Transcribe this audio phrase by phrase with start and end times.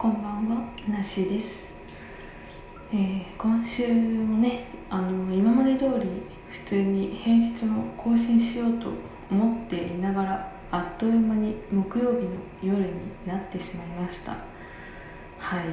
[0.00, 1.74] こんばんはなしです、
[2.90, 8.88] えー今週もねあの今まで通り普通に平日も更新しようと
[9.30, 12.30] 思っていながらあっという間に木曜日の
[12.62, 12.92] 夜に
[13.26, 14.32] なってしまいました。
[15.38, 15.64] はい。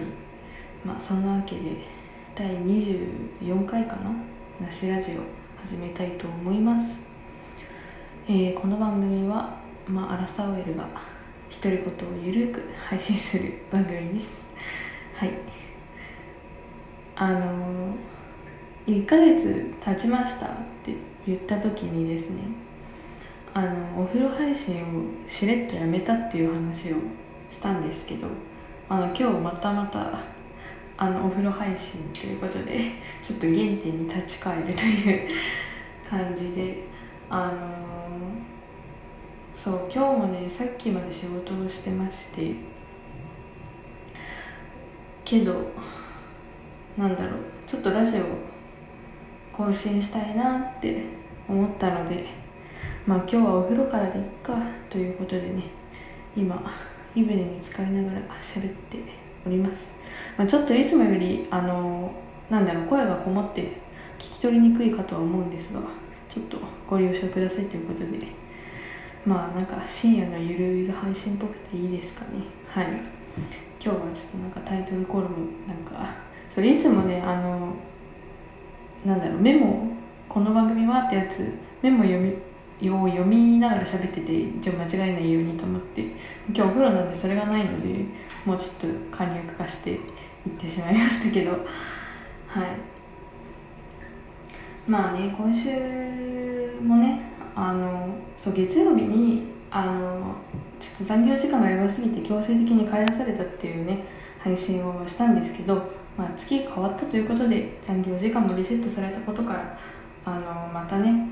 [0.83, 1.77] まあそんなわけで
[2.35, 4.11] 第24回かな？
[4.65, 5.21] なしラジオ
[5.65, 6.97] 始めたいと思います、
[8.27, 9.57] えーこの番組は、
[9.87, 11.16] まあ、アラサー OL が
[11.49, 14.43] 独り言をゆるく配信する番組です。
[15.15, 15.31] はい。
[17.15, 17.95] あの、
[18.87, 20.49] 1ヶ月経ちましたっ
[20.81, 20.93] て
[21.25, 22.39] 言った時にですね
[23.53, 26.95] あのお風呂配信をしれっとやめたっていう話を
[27.51, 28.27] したんですけど
[28.87, 30.23] あの今日またまた
[30.95, 35.29] あのお風呂配信ということでちょっと原点に立ち返るという
[36.09, 36.83] 感じで
[37.29, 38.06] あの
[39.57, 42.53] そう今日もねさっきまで仕事をしてまして
[45.25, 45.55] けど
[46.95, 48.23] なんだろうちょっとラジオ
[49.51, 51.01] 更新したいなって
[51.49, 52.27] 思ったので
[53.07, 54.55] まあ今日はお風呂からでいっか
[54.91, 55.63] ということでね
[56.35, 56.61] 今
[57.15, 58.99] 湯船に浸かりながら喋って
[59.43, 59.95] おります、
[60.37, 62.13] まあ、ちょっといつもよりあの
[62.51, 63.61] なんだろう声がこもって
[64.19, 65.79] 聞き取りにくいかとは思うんですが
[66.29, 68.46] ちょっとご了承くださいということでね
[69.27, 72.43] まあなんか深夜のゆるゆる配信っぽくていいですかね。
[72.69, 72.85] はい。
[72.87, 73.01] 今
[73.79, 75.35] 日はちょっとなんかタイトルコールも
[75.67, 76.15] なんか
[76.53, 77.75] それいつもねあの
[79.05, 79.91] なんだろうメモ
[80.29, 82.19] この番組はってやつメモ読
[82.79, 86.01] みを読みながら喋ってて一応間違えないようにと思って
[86.47, 88.05] 今日お風呂なんでそれがないので
[88.45, 89.99] もうちょっと簡略化していっ
[90.57, 91.51] てしまいましたけど。
[91.51, 91.61] はい。
[94.87, 97.26] まあね今週もね
[97.59, 100.35] あのそう月曜日にあの
[100.79, 104.05] ちょっと残業時間がやばすぎて強制的に帰らされたっていうね
[104.39, 105.75] 配信をしたんですけど、
[106.15, 109.79] まあ、月変わったということで残業時間もリセットされたことから
[110.23, 111.29] あのまたね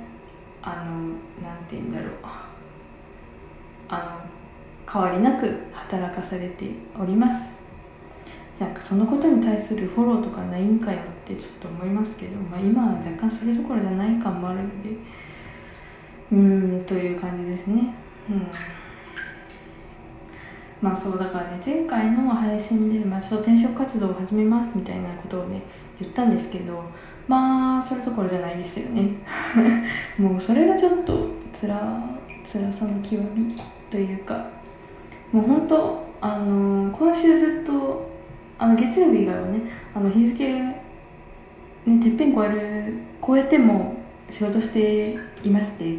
[0.63, 2.09] あのなんて言うんだろう。
[3.87, 6.69] あの変わりなく働かされて
[6.99, 7.55] おります。
[8.59, 14.91] なんかそのことに対するフォローとかないんかよってちょっと思いますけど、まあ、今は若干それどころじゃない感もあるので
[16.31, 17.93] うんという感じですね。
[18.29, 18.47] うん。
[20.81, 25.61] まあそうだからね前回の配信で、まあ、ちょっと転職活動を始めますみたいなことをね
[25.99, 26.83] 言ったんですけど
[27.27, 29.13] まあそれどころじゃないですよね。
[30.19, 31.99] もうそれがちょっとつら
[32.43, 33.55] 辛さの極み
[33.89, 34.45] というか
[35.31, 38.09] もう本当あの今週ずっと
[38.59, 39.61] あの月曜日以外はね
[39.93, 40.83] あの日付ね
[41.85, 42.93] てっぺん超える
[43.25, 43.94] 超えても
[44.29, 45.97] 仕事していまして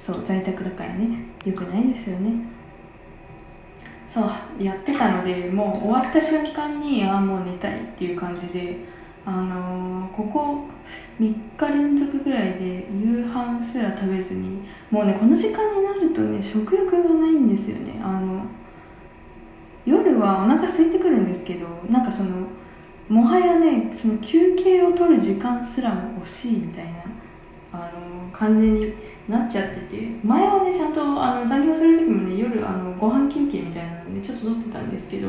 [0.00, 1.26] そう在宅だからね。
[1.44, 2.32] よくないですよね。
[4.08, 8.78] そうやってたのでもう終わった瞬間にああもう寝たいっていう感じで
[9.24, 10.64] あのーここ
[11.20, 18.00] 3日連続ぐらいで夕飯すら食べずにもうねこの時間になるとね食欲がないんですよね。
[18.02, 18.44] あの
[19.86, 22.48] 夜はお腹空いてくるんですけどなんかその
[23.08, 27.04] もはやねその休憩を取る時間すらも惜しいみたいな
[27.72, 28.92] あの感じに
[29.28, 35.28] なっちゃってて前はねちゃんとあの残業する時もね夜あのご飯休憩みたいなのねちょっと取ってたんですけど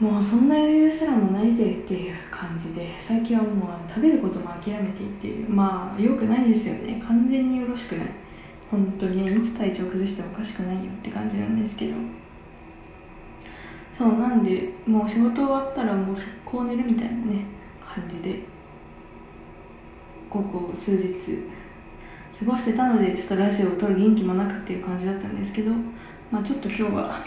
[0.00, 7.02] もうそんな余裕すらもないぜっていう感じで最近はもう食べることも諦めていてまあ良くないですよね。
[7.06, 8.06] 完全によろしくない。
[8.70, 11.94] 本当にねいつ体調崩してもおかしくないよって感じなんですけど。
[13.98, 17.44] そうなんでもう仕事終わったらもう速攻寝るみたいなね
[17.94, 18.40] 感じで。
[20.30, 21.16] ここ数日
[22.38, 25.72] 過ごしてたのでちょっとラジオを撮る元気もなくっていう感じだったんですけど
[26.30, 27.24] まあちょっと今日は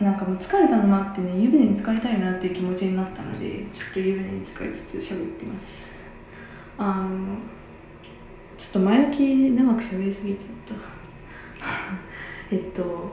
[0.00, 5.92] なんかもう疲れたのもあってね湯船に浸かりたいなっていう気持ちになったのでちょっと湯船に浸かりつつ喋ってます。
[6.78, 7.36] あの
[8.56, 10.82] ちょっと前置き長く喋りすぎちゃった。
[12.54, 13.12] えっと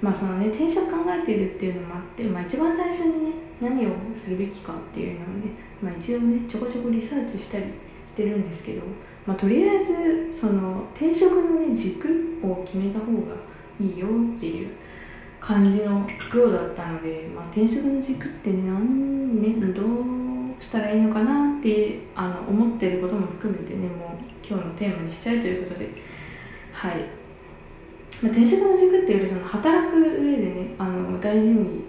[0.00, 5.50] まあそのね転職考えてるっていうのもあって、まあ、一番最初にね何をするべきかっていうのをね、
[5.82, 7.64] まあ、一応ねちょこちょこリサーチしたり
[8.06, 8.82] してるんですけど、
[9.26, 13.34] まあ、とりあえずその転職のね軸を決めた方が
[13.80, 14.70] いいよっていう
[15.40, 23.88] 感じのようだったので、まあ、転職の軸ってねなんねどうしたらいいのかなってあの思ってることも含めてねもう
[24.46, 26.16] 今日のテーマにしちゃうということで。
[26.76, 26.96] はい、
[28.20, 31.84] まあ、転職の軸っていうよりその働く上でねあの大事に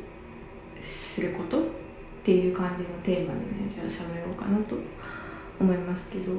[0.88, 1.64] することっ
[2.24, 4.76] ていう感じのテーマでねじゃあ喋ろうかなと
[5.60, 6.32] 思いますけど。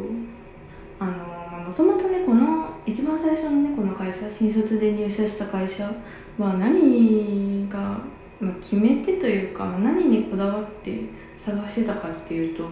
[1.01, 5.89] あのもともとねこの一番最初のねこの会社新卒で入社した会社
[6.37, 8.01] は何が
[8.41, 11.01] まあ、決めてというか、まあ、何にこだわって
[11.37, 12.69] 探してたかっていうと、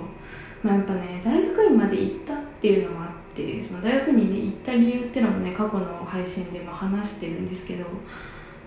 [0.63, 7.85] まあ、やっぱね大学院まで行ったっていうのもあってその大学に、ね、行った理由っていうのもね過去の配信でまあ話してるんですけど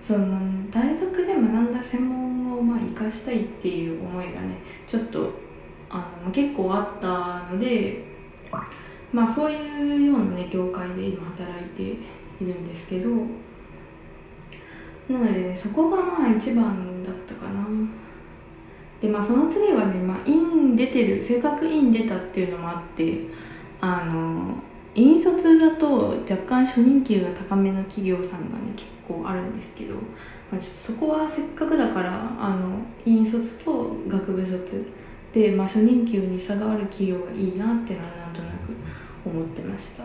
[0.01, 0.39] その
[0.71, 4.57] 大学で学んだ専門をまあ生かしたいっていう思いがね
[4.87, 5.31] ちょっと
[5.89, 8.03] あの結構あったので
[9.11, 11.97] まあそういうようなね業界で今働いてい
[12.41, 13.09] るんですけど
[15.09, 17.65] なのでねそこがまあ一番だったかな。
[19.01, 23.21] でまあその次はね、まあ、院出てる正確院出たっていうのもあって
[23.79, 24.55] あの
[24.93, 30.01] 引率だと若干初任給が高めの企業さんがね結構あるんですけど、ま
[30.53, 34.85] あ、ちょっとそこはせっかくだからあの引率と学部卒
[35.33, 38.73] で、まあ、初任給に差がある企業がいいなっていうのはなんとなく
[39.25, 40.03] 思ってました。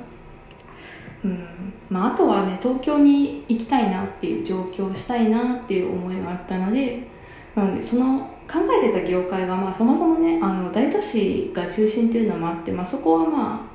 [1.24, 1.72] うん。
[1.88, 7.06] まあ、あとはね東京に行きたいなっていう上京したいなっていう思いがあったので
[7.54, 13.70] なのでその考えてた業界が、まあ、そもそもねあの大都市が中心っていうのもあって、まあ、そこはま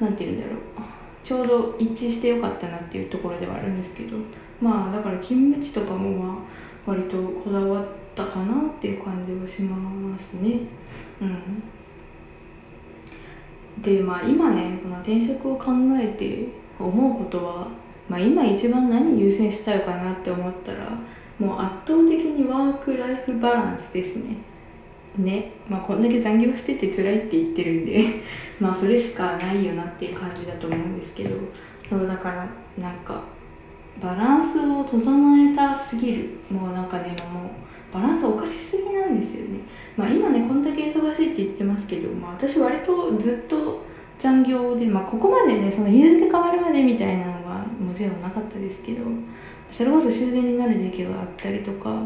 [0.00, 0.58] あなんて言うんだろう。
[1.28, 4.16] ちょうど一致してよかったなっていうところではあるんですけど
[4.60, 10.60] まあだから勤務地とかもまあ割とこだわったかなっていう感じはしますね。
[11.20, 11.62] うん。
[13.82, 15.66] でまあ今ねこの転職を考
[16.00, 17.68] えて思うことは、
[18.08, 20.90] まあ、今一番何優先したいかなって思ったら
[21.38, 24.36] もう圧倒的にワーク・ライフ・バランスですね。
[25.16, 25.52] ね。
[25.68, 28.22] まあこんだけ残業してて辛いって言ってるんで
[28.58, 31.36] まあそれしかないよなっていう感じだと思うんですけど。
[31.88, 32.46] そうだから
[32.78, 33.22] なんか
[34.00, 36.30] バランスを整えたすぎる。
[36.50, 39.60] もうなんかね今もうバランスおかしすぎなんですよね。
[39.96, 43.82] まあ今ねこんだけ忙しいって言ってますけど、まあ、私割とずっと
[44.18, 49.02] 残業で、まあ、ここまでねその日付変わるまでみたいなのはもちろんなかったですけど
[49.72, 52.02] それこそ終電になる時期があったりとか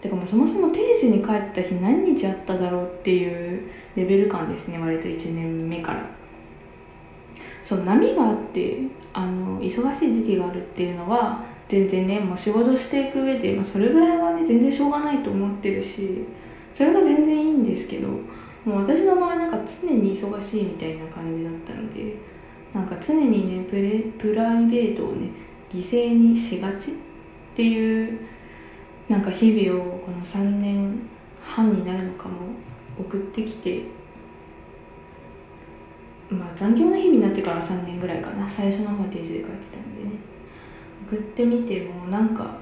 [0.00, 6.20] てかもうそもそも定時に帰った日何日あっただろうっていうレベル感ですね割と1年目から。
[7.70, 8.78] そう波があって
[9.12, 16.24] あの忙しい時期があるっていうのは全然ねもう仕事していく上で、まあ、それぐらいはね全然しょうがないと思ってるし
[16.74, 18.18] それは全然いいんですけども
[18.64, 22.16] う私の場合なんか常に忙しいみたいな感じだったので
[22.74, 25.28] なんか常にねプレプライベートをね
[25.72, 26.94] 犠牲にしがちっ
[27.54, 28.18] ていう
[29.08, 31.08] なんか日々をこの3年
[31.40, 32.34] 半になるのかも
[32.98, 33.99] 送ってきて
[36.30, 38.48] まあ残業の日になってから3年ぐらいかな。
[38.48, 40.10] 最初の方は定時で帰ってたんでね。
[41.10, 42.60] 送ってみてもなんか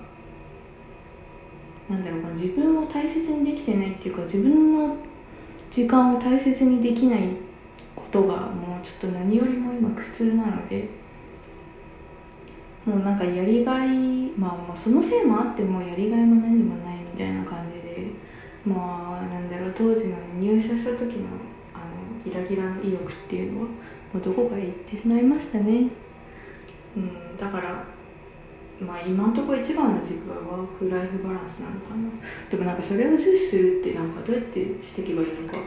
[1.89, 4.97] なんだろう自分を大切にできてないっていうか自分の
[5.71, 7.29] 時間を大切にできない
[7.97, 10.89] ことがもうちょっと何よりも今苦痛なので
[12.85, 13.89] もうなんかやりがい
[14.37, 18.13] まあもうそのせいもあってもやりがいも何もないみたいな感じで
[18.65, 21.27] まあなんだろう当時の、ね、入社した時の
[22.25, 25.89] ギラギラの意欲っていうのはもうどこかへ行ってしまいましたね。
[26.97, 27.85] うんだから
[28.81, 32.09] まあ今のところ一番の軸はワーク・ライフ・バランスなのかな。
[32.51, 35.59] でもなんかそれを重視するってなんかどうやってしていけばいいのか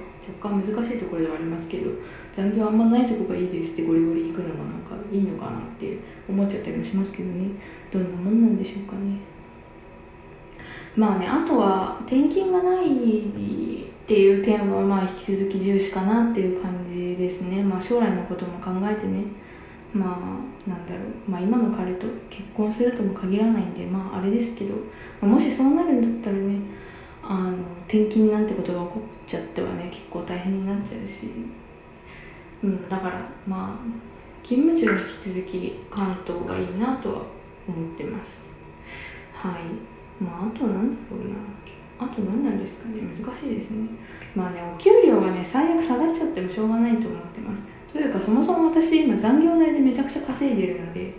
[0.42, 1.92] 若干難しいところではありますけど
[2.34, 5.98] 残業あんまないとこがいいですってゴリゴリ行くのもなんかいいのかなって
[6.30, 7.50] 思っちゃったりもしますけどね。
[7.92, 9.18] どんなもんなんでしょうかね。
[10.96, 17.64] まあねあとは転勤がないっていう点はまあ引き続き重視かなっていう感じですね。
[17.64, 19.24] まあ将来のことも考えてね。
[19.94, 20.20] ま
[20.68, 24.76] あなんだろう、まあ、今の彼と結婚するとも限らないんでまああれですけど、
[25.26, 26.60] もしそうなるんだったらね
[27.24, 31.32] あの転勤なんてことが起こっちゃってはね結構大変になっちゃうし、
[32.64, 37.22] うん、だからまあ勤務地は引き続き関東がいいなとは
[37.66, 38.50] 思ってます。
[39.34, 40.22] はい。
[40.22, 41.36] まああとなんだろうな。
[42.02, 42.96] あと何なんですかね？
[43.02, 43.88] 難しいですね。
[44.36, 47.62] まあねお給料がね最悪下がっちゃってもしょうがないと思ってます。
[47.94, 51.14] というかそもそも私今残業代でめちゃくちゃ稼いでるので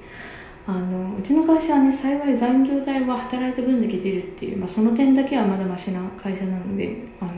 [0.66, 7.32] あのうちの会社はね幸い残業代は働いた分だけ出るっていう、まあ、その点だけはまだましな会社なのであの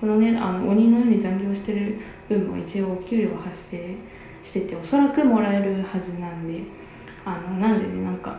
[0.00, 3.96] このねあの鬼のように残業してる分も一応お給料は発生
[4.42, 6.62] してておそらくもらえるはずなんで
[7.24, 8.38] あのなんでねなんか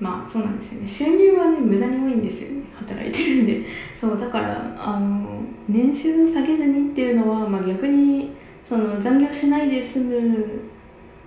[0.00, 0.88] まあそうなんですよね。
[0.88, 2.62] 収入はね無駄に多いんですよね。
[2.74, 3.64] 働いてるんで。
[4.00, 8.32] そうだからあの年収を下げずにっていうのは、まあ、逆に
[8.68, 10.60] その残業しないで済む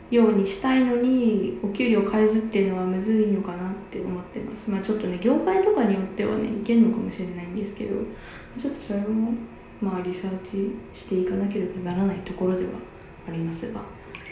[0.10, 4.70] ようにしたいのにお給料変えずっていうのはむずいのかなって思ってます。
[4.70, 7.96] まあちょっとね業界とかによってはねいけるのかもしれないんですけど
[8.60, 9.34] ちょっとそれも
[9.82, 12.72] まあリサーチしていかなければならないところでは
[13.28, 13.82] ありますが。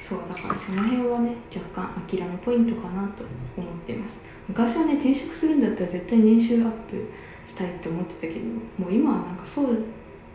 [0.10, 3.24] そうだからその辺はね若干諦めポイントかなと
[3.56, 4.26] 思っています。
[4.48, 7.12] 昔はね転職するんだったら絶対年収アップ
[7.46, 8.40] したいって思ってたけど
[8.80, 9.78] もう今はなんかそう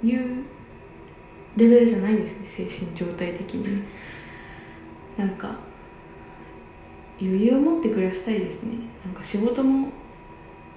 [0.04, 0.44] いう
[1.56, 3.66] レベルじゃないんですね精神状態的に。
[5.16, 5.56] なんか
[7.20, 8.74] 余裕を持って暮らしたいですね。
[9.04, 9.88] なんか仕事も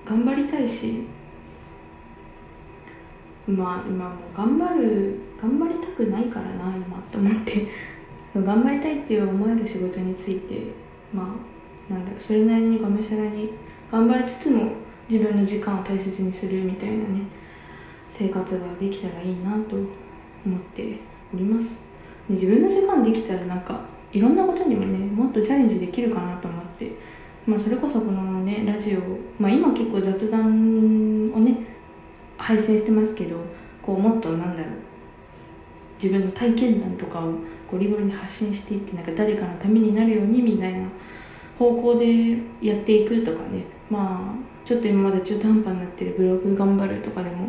[0.06, 1.04] 頑張りたいし
[3.48, 7.68] まあ今もう頑張る頑張りたくないからな今と思って。
[8.44, 10.56] 頑張りたいっていう思える仕事について
[11.14, 13.52] まあなんだろうそれなりにがむしゃらに
[13.92, 14.72] 頑張りつつも
[15.10, 17.22] 自分の時間を大切にするみたいなね
[18.10, 19.76] 生活ができたらいいなと
[20.46, 21.00] 思って
[21.34, 21.80] おります。
[22.28, 26.92] で自分の時間できたらなんかいろんなことにもねもっとチャレンジできるかなと思って
[27.46, 29.00] まあそれこそこのねラジオ
[29.42, 31.58] まあ今結構雑談をね
[32.38, 33.38] 配信してますけど
[33.82, 34.74] こうもっとなんだろう
[36.02, 37.34] 自分の体験談とかを
[37.70, 40.88] ゴリゴリに発信していってなんか誰かのためになるようにみたいな
[41.58, 43.64] 方向でやっていくとかね。
[43.90, 47.48] まあちょっと今まで中途半端になってるブログ頑張るとかでも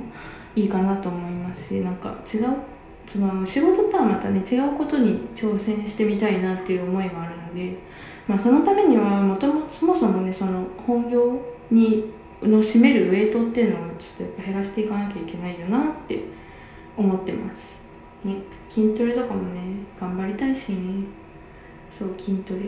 [0.55, 2.57] いいかなと思いますしなんか違う
[3.09, 7.77] その仕事とはまたね違うことに挑戦してみたいなっていう思いがあるので、
[8.29, 11.41] まあ、そのためにはもともそもそもねその本業
[11.73, 12.13] に
[12.43, 16.23] の占めるウェイトっていうのをちょっとやっぱ減らしていかなきゃいけないよなって
[16.97, 17.78] 思ってます。
[18.29, 18.37] ね
[18.71, 19.61] 筋トレとかもね
[19.99, 21.05] 頑張りたいしね。
[21.91, 22.61] そう筋トレ。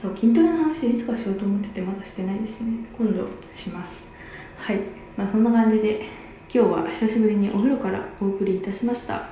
[0.00, 2.72] そう筋トレの話いつかしようと思っててまだしてないですね。
[2.96, 4.12] 今度します。
[4.56, 4.80] はい。
[5.16, 6.02] まあそんな感じで
[6.52, 9.28] 今日は久しぶりにお風呂からお送りいたしました。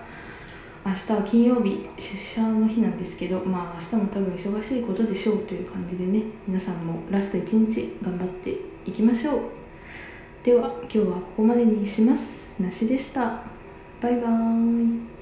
[0.85, 9.40] 明日は金曜日出社の日なんですけどまあ明日も多分忙しいことでしょうという感じでね皆さんもラスト1日頑張っていきましょう。
[10.44, 12.54] では今日はここまでにします。
[12.61, 13.55] なしでした。
[14.00, 15.15] バイバーイ。